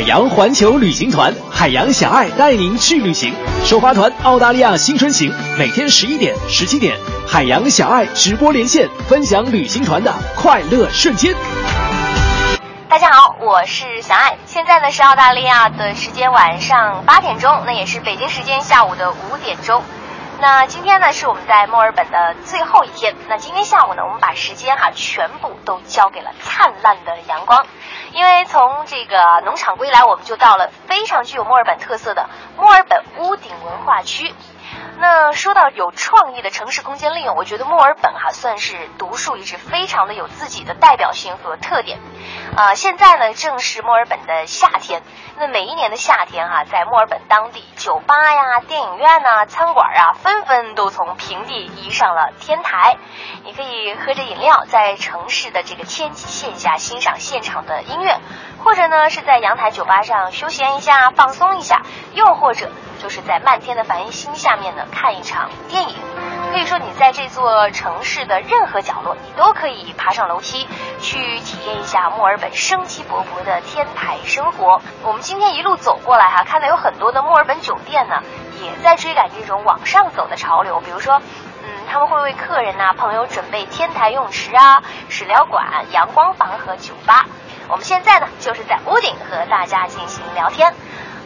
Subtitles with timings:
[0.00, 3.34] 海洋环球旅行团，海洋小爱带您去旅行。
[3.66, 6.96] 首发团澳大利亚新春行，每天十一点、十七点，
[7.28, 11.34] 海洋小爱直播连线，分享旅行团的快乐瞬间。
[12.88, 19.82] 大家好，我是小爱，现在呢是澳大利亚的时间晚上八点钟，那也是北京时间下午的五点钟。
[20.40, 27.66] 那今天呢是我们在墨尔本的最后一天，那今天下午呢，我们把时间哈全部都交给了灿烂的阳光。
[28.12, 34.34] 因为从这个农场归来，我们就到了非常具有墨尔本特色的墨尔本屋顶文化区。
[34.98, 41.98] 那说到有创意的城市空间利用，我觉得墨尔本哈算是独树一帜，非常的有自己的代表性和特点。
[42.56, 45.02] 啊，现在呢正是墨尔本的夏天。
[45.38, 52.98] 那每一年的夏天哈，在墨尔本当地，酒吧呀、电影院呐、餐馆啊，纷纷都从平地移上了天台。
[53.44, 58.18] 你可以喝着饮料，在城市的这个天际线下欣赏现场的音乐，
[58.64, 61.82] 或者呢是在阳台酒吧上休闲一下、放松一下，
[62.12, 62.70] 又或者。
[63.00, 65.96] 就是在漫天的繁星下面呢，看一场电影。
[66.52, 70.68] 可以说，你在这座城市的任何角落，你都可以爬上楼梯，
[71.00, 74.82] 去体验一下墨尔本生机勃勃的天台生活。
[75.02, 78.22] 我们今天一路走过来哈，看到有很多的墨尔本酒店呢，
[78.60, 80.78] 也在追赶这种往上走的潮流。
[80.80, 81.22] 比如说，
[81.62, 87.24] 嗯，他们会为客人呐、朋友准备天台泳池啊、食疗馆、阳光房和酒吧。
[87.70, 90.74] 我们现在呢，就是在屋顶和大家进行聊天。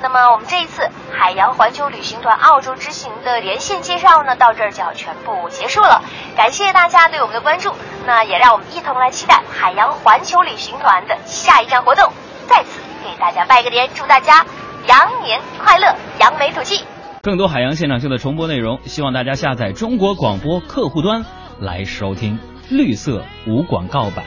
[0.02, 6.02] 那么我们这一次海洋环球旅行团澳洲之行的连线介绍呢，到这儿就要全部结束了。
[6.36, 7.72] 感谢大家对我们的关注，
[8.04, 12.12] 那也让我们一同来期待海洋环球旅行团的下一站活动。
[12.46, 14.44] 再次给大家拜个年，祝大家
[14.86, 16.84] 羊年快乐，扬眉吐气。
[17.22, 21.24] 更多海洋现场秀的重播内容，希望大家下载中国广播客户端
[21.58, 24.26] 来收听，绿色无广告版。